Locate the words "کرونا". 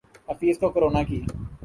0.69-1.03